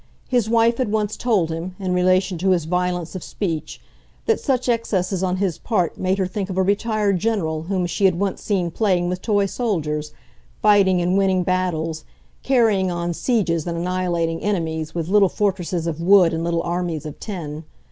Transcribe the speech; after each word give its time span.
His 0.27 0.49
wife 0.49 0.77
had 0.79 0.91
once 0.91 1.15
told 1.15 1.51
him, 1.51 1.75
in 1.77 1.93
relation 1.93 2.39
to 2.39 2.49
his 2.49 2.65
violence 2.65 3.13
of 3.13 3.23
speech; 3.23 3.79
that 4.25 4.39
such 4.39 4.67
excesses, 4.67 5.21
on 5.21 5.35
his 5.37 5.59
part, 5.59 5.99
made 5.99 6.17
her 6.17 6.25
think 6.25 6.49
of 6.49 6.57
a 6.57 6.63
retired 6.63 7.19
General 7.19 7.61
whom 7.67 7.85
she 7.85 8.05
had 8.05 8.19
once 8.19 8.41
seen 8.41 8.71
playing 8.71 9.09
with 9.09 9.21
toy 9.21 9.45
soldiers, 9.45 10.11
fighting 10.59 11.03
and 11.03 11.19
winning 11.19 11.43
battles, 11.43 12.03
carrying 12.41 12.89
on 12.89 13.13
sieges 13.13 13.67
and 13.67 13.77
annihilating 13.77 14.41
enemies 14.41 14.95
with 14.95 15.07
little 15.07 15.29
fortresses 15.29 15.85
of 15.85 16.01
wood 16.01 16.33
and 16.33 16.43
little 16.43 16.63
armies 16.63 17.05
of 17.05 17.19
tin. 17.19 17.63